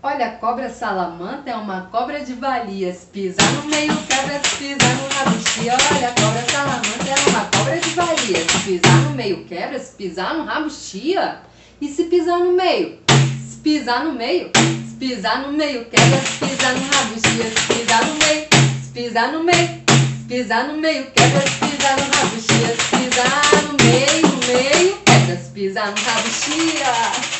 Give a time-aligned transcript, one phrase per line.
[0.00, 3.08] Olha, a cobra salamanta é uma cobra de valias.
[3.12, 5.60] Pisa no meio, quebra, pisa no rabuxi.
[5.62, 8.46] Olha, a cobra salamanta é uma cobra de valias.
[8.64, 11.40] Pisar no meio, quebra, pisar no rabo, chia.
[11.80, 13.00] E se pisar no meio?
[13.50, 14.52] Se pisar no meio?
[14.88, 17.50] Se pisar no meio, quebra, pisar no rabo, chia.
[17.50, 18.48] Se pisar no meio,
[18.84, 19.68] se pisar no meio.
[19.88, 22.68] Se pisar no meio, quebra, pisar no rabo, chia.
[22.68, 27.37] Se pisar no meio, meio, quebra, pisar no rabo, chia.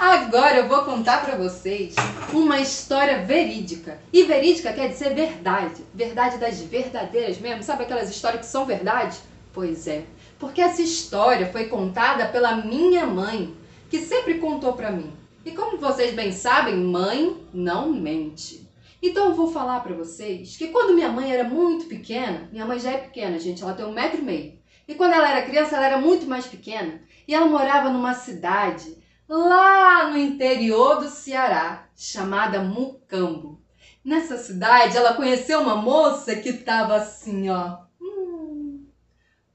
[0.00, 1.96] Agora eu vou contar para vocês
[2.32, 3.98] uma história verídica.
[4.12, 5.82] E verídica quer dizer verdade.
[5.92, 7.64] Verdade das verdadeiras mesmo.
[7.64, 9.18] Sabe aquelas histórias que são verdade?
[9.52, 10.04] Pois é.
[10.38, 13.52] Porque essa história foi contada pela minha mãe,
[13.90, 15.12] que sempre contou para mim.
[15.44, 18.70] E como vocês bem sabem, mãe não mente.
[19.02, 22.78] Então eu vou falar para vocês que quando minha mãe era muito pequena, minha mãe
[22.78, 24.58] já é pequena, gente, ela tem um metro e meio.
[24.86, 27.02] E quando ela era criança, ela era muito mais pequena.
[27.26, 28.96] E ela morava numa cidade
[29.28, 33.62] lá no interior do Ceará, chamada Mucambo.
[34.02, 38.86] Nessa cidade, ela conheceu uma moça que estava assim, ó, hum,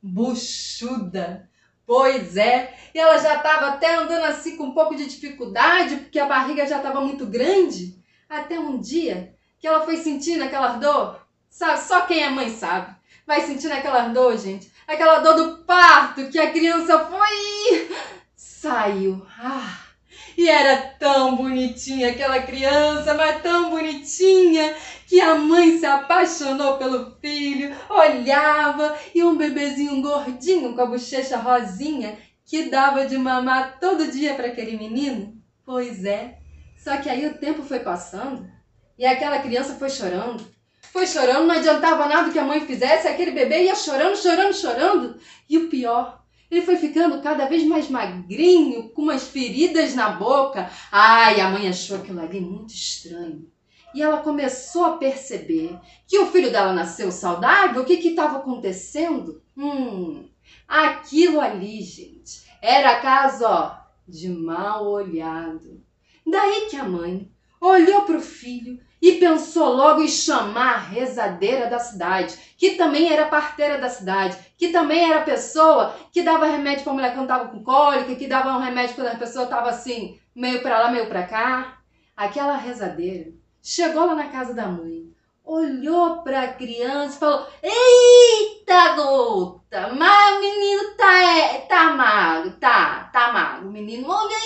[0.01, 1.49] buchuda.
[1.85, 6.19] Pois é, e ela já estava até andando assim com um pouco de dificuldade, porque
[6.19, 8.01] a barriga já estava muito grande.
[8.29, 11.79] Até um dia que ela foi sentindo aquela dor, sabe?
[11.81, 12.95] Só quem é mãe sabe.
[13.25, 14.71] Vai sentindo aquela dor, gente.
[14.87, 17.89] Aquela dor do parto que a criança foi
[18.63, 19.21] saiu.
[19.37, 19.77] Ah,
[20.37, 24.73] e era tão bonitinha aquela criança, mas tão bonitinha,
[25.05, 31.37] que a mãe se apaixonou pelo filho, olhava e um bebezinho gordinho com a bochecha
[31.37, 35.37] rosinha que dava de mamar todo dia para aquele menino.
[35.65, 36.37] Pois é.
[36.77, 38.49] Só que aí o tempo foi passando
[38.97, 40.45] e aquela criança foi chorando.
[40.81, 45.19] Foi chorando, não adiantava nada que a mãe fizesse, aquele bebê ia chorando, chorando, chorando.
[45.49, 46.22] E o pior,
[46.53, 50.69] ele foi ficando cada vez mais magrinho, com umas feridas na boca.
[50.91, 53.51] Ai, a mãe achou aquilo ali muito estranho.
[53.93, 57.81] E ela começou a perceber que o filho dela nasceu saudável.
[57.81, 59.41] O que estava acontecendo?
[59.57, 60.27] Hum,
[60.67, 63.75] aquilo ali, gente, era caso ó,
[64.07, 65.83] de mal olhado.
[66.25, 71.69] Daí que a mãe olhou para o filho e pensou logo em chamar a rezadeira
[71.69, 76.85] da cidade, que também era parteira da cidade, que também era pessoa que dava remédio
[76.85, 80.17] para mulher quando estava com cólica, que dava um remédio quando a pessoa estava assim,
[80.33, 81.79] meio para lá, meio para cá.
[82.15, 85.11] Aquela rezadeira chegou lá na casa da mãe,
[85.43, 92.51] olhou para a criança e falou: Eita, gota, mas o menino tá, é, tá magro,
[92.51, 93.67] tá, tá magro.
[93.67, 94.37] O menino, olha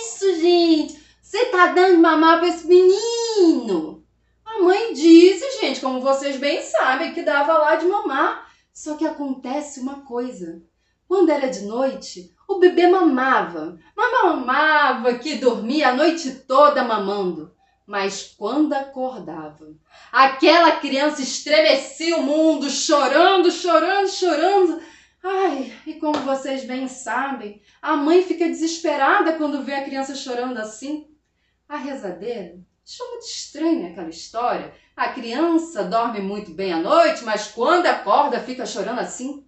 [0.00, 1.00] isso, gente.
[1.30, 4.02] Você tá dando mamar para esse menino?
[4.44, 8.50] A mãe disse, gente, como vocês bem sabem, que dava lá de mamar.
[8.72, 10.62] Só que acontece uma coisa.
[11.06, 13.78] Quando era de noite, o bebê mamava.
[13.96, 17.54] Mamava que dormia a noite toda mamando.
[17.86, 19.74] Mas quando acordava,
[20.12, 24.80] aquela criança estremecia o mundo, chorando, chorando, chorando.
[25.22, 30.58] Ai, e como vocês bem sabem, a mãe fica desesperada quando vê a criança chorando
[30.58, 31.08] assim.
[31.68, 32.58] A rezadeira
[32.90, 34.74] achou muito estranha aquela história.
[34.96, 39.46] A criança dorme muito bem à noite, mas quando acorda fica chorando assim.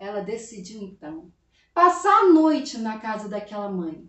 [0.00, 1.32] Ela decidiu então
[1.74, 4.08] passar a noite na casa daquela mãe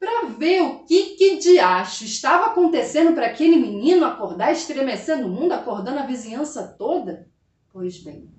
[0.00, 5.30] para ver o que, que de acho estava acontecendo para aquele menino acordar estremecendo o
[5.30, 7.28] mundo, acordando a vizinhança toda.
[7.70, 8.30] Pois bem,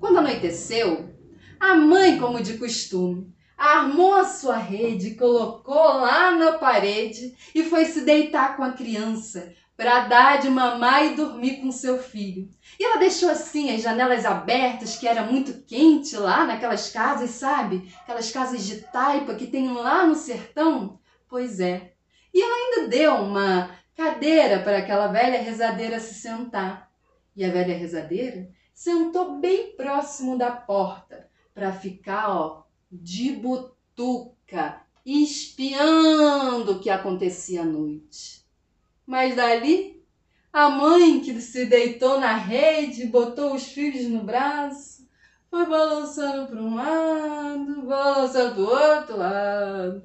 [0.00, 1.14] quando anoiteceu,
[1.60, 7.84] a mãe, como de costume, armou a sua rede, colocou lá na parede e foi
[7.84, 12.48] se deitar com a criança para dar de mamar e dormir com seu filho.
[12.78, 17.88] E ela deixou assim as janelas abertas, que era muito quente lá naquelas casas, sabe?
[18.02, 20.98] Aquelas casas de taipa que tem lá no sertão.
[21.28, 21.92] Pois é.
[22.34, 26.90] E ela ainda deu uma cadeira para aquela velha rezadeira se sentar.
[27.36, 32.61] E a velha rezadeira sentou bem próximo da porta para ficar, ó,
[32.92, 38.44] de butuca, espiando o que acontecia à noite.
[39.06, 40.04] Mas dali,
[40.52, 45.08] a mãe que se deitou na rede, botou os filhos no braço,
[45.50, 50.04] foi balançando para um lado, balançando para o outro lado.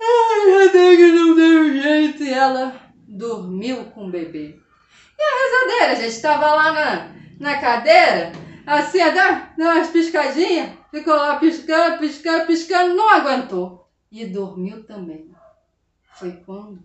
[0.00, 4.58] Ai, até que não deu jeito e ela dormiu com o bebê.
[5.18, 8.32] E a rezadeira já estava lá na, na cadeira,
[8.66, 15.30] assim, dá umas piscadinhas, ficou lá piscando, piscando, piscando, não aguentou e dormiu também.
[16.18, 16.82] Foi quando,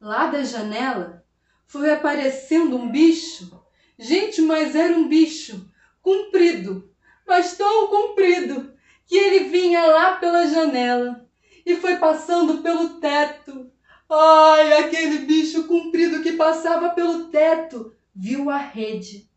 [0.00, 1.24] lá da janela,
[1.66, 3.62] foi aparecendo um bicho.
[3.98, 5.70] Gente, mas era um bicho
[6.02, 6.90] comprido,
[7.26, 8.74] mas tão comprido,
[9.06, 11.28] que ele vinha lá pela janela
[11.64, 13.70] e foi passando pelo teto,
[14.10, 19.28] Ai, aquele bicho comprido que passava pelo teto viu a rede.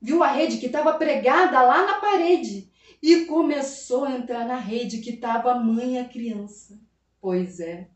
[0.00, 2.70] Viu a rede que estava pregada lá na parede
[3.02, 6.78] e começou a entrar na rede que estava a mãe e a criança.
[7.20, 7.88] Pois é,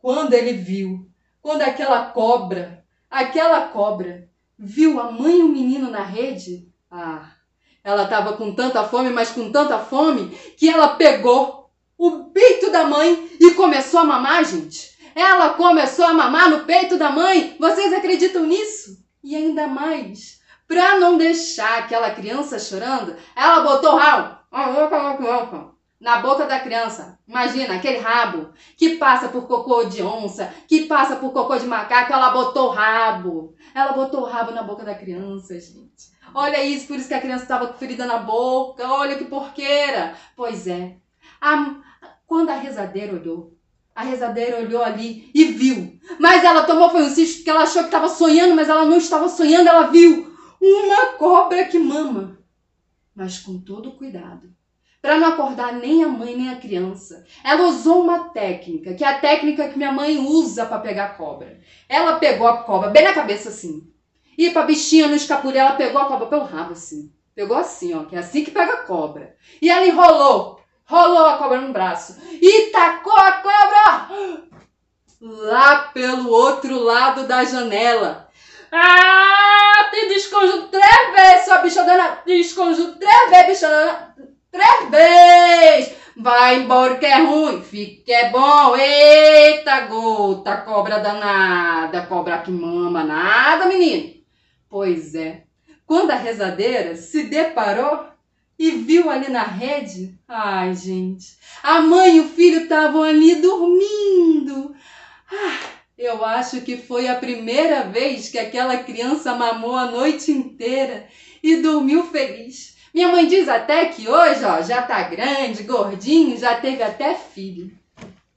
[0.00, 1.08] quando ele viu,
[1.40, 4.28] quando aquela cobra, aquela cobra,
[4.58, 7.32] viu a mãe e o menino na rede, ah,
[7.82, 12.84] ela estava com tanta fome, mas com tanta fome, que ela pegou o peito da
[12.84, 14.94] mãe e começou a mamar, gente.
[15.14, 17.56] Ela começou a mamar no peito da mãe.
[17.60, 19.04] Vocês acreditam nisso?
[19.22, 24.38] E ainda mais, para não deixar aquela criança chorando, ela botou rabo
[26.00, 27.18] na boca da criança.
[27.26, 32.12] Imagina aquele rabo que passa por cocô de onça, que passa por cocô de macaco.
[32.12, 33.54] Ela botou rabo.
[33.74, 36.12] Ela botou rabo na boca da criança, gente.
[36.34, 38.86] Olha isso, por isso que a criança estava ferida na boca.
[38.86, 40.14] Olha que porqueira.
[40.36, 40.96] Pois é.
[41.40, 41.74] A,
[42.26, 43.54] quando a rezadeira olhou,
[43.94, 45.98] a rezadeira olhou ali e viu.
[46.18, 48.98] Mas ela tomou foi um susto porque ela achou que estava sonhando, mas ela não
[48.98, 50.33] estava sonhando, ela viu
[50.64, 52.38] uma cobra que mama.
[53.14, 54.52] Mas com todo cuidado,
[55.00, 57.24] para não acordar nem a mãe nem a criança.
[57.44, 61.14] Ela usou uma técnica, que é a técnica que minha mãe usa para pegar a
[61.14, 61.60] cobra.
[61.88, 63.88] Ela pegou a cobra bem na cabeça assim.
[64.36, 67.12] E para bichinha no escapulho, ela pegou a cobra pelo rabo assim.
[67.34, 69.36] Pegou assim, ó, que é assim que pega a cobra.
[69.60, 74.08] E ela enrolou rolou a cobra no braço e tacou a cobra
[75.20, 78.23] lá pelo outro lado da janela.
[78.76, 82.18] Ah, te desconjo três vezes, sua bichodana.
[82.26, 84.16] Desconjo três vezes, bichodana.
[84.50, 85.94] Três vezes.
[86.16, 88.76] Vai embora que é ruim, fica que é bom.
[88.76, 94.14] Eita, gota, cobra danada, cobra que mama nada, menino.
[94.68, 95.44] Pois é,
[95.86, 98.06] quando a rezadeira se deparou
[98.58, 100.18] e viu ali na rede.
[100.26, 104.43] Ai, gente, a mãe e o filho estavam ali dormindo.
[106.34, 111.08] Acho que foi a primeira vez que aquela criança mamou a noite inteira
[111.42, 112.76] e dormiu feliz.
[112.92, 117.72] Minha mãe diz até que hoje, ó, já tá grande, gordinho, já teve até filho.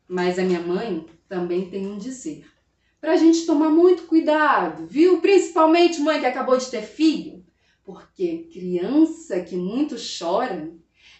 [0.07, 2.45] Mas a minha mãe também tem um dizer.
[2.99, 5.21] Pra gente tomar muito cuidado, viu?
[5.21, 7.37] Principalmente mãe que acabou de ter filho
[7.87, 10.73] porque criança que muito chora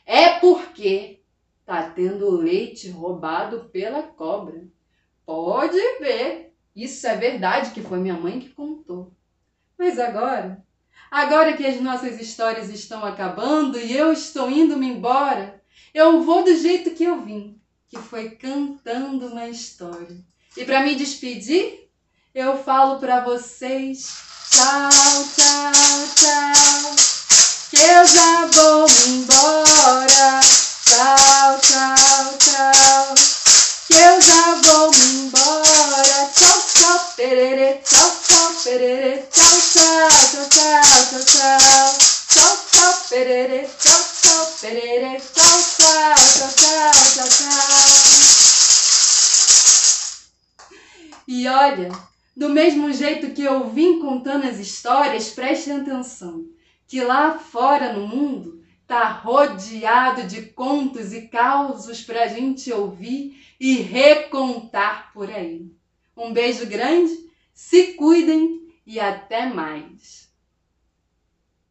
[0.06, 1.22] é porque
[1.66, 4.68] tá tendo leite roubado pela cobra.
[5.26, 6.47] Pode ver.
[6.78, 9.12] Isso é verdade que foi minha mãe que contou.
[9.78, 10.64] Mas agora,
[11.12, 15.60] agora que as nossas histórias estão acabando e eu estou indo-me embora,
[15.94, 20.24] eu vou do jeito que eu vim, que foi cantando uma história.
[20.56, 21.90] E para me despedir,
[22.34, 24.90] eu falo para vocês Tchau,
[25.36, 25.72] tchau,
[26.16, 26.96] tchau.
[27.70, 30.40] Que eu já vou embora.
[30.86, 33.16] Tchau, tchau, tchau.
[33.88, 34.97] Que eu já vou
[51.58, 51.90] olha.
[52.36, 56.46] Do mesmo jeito que eu vim contando as histórias, prestem atenção,
[56.88, 63.78] que lá fora no mundo tá rodeado de contos e causos para gente ouvir e
[63.78, 65.66] recontar por aí.
[66.16, 67.12] Um beijo grande,
[67.54, 70.27] se cuidem e até mais!